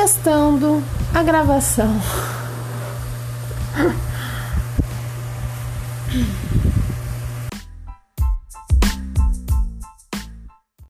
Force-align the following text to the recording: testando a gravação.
testando 0.00 0.82
a 1.12 1.22
gravação. 1.22 2.00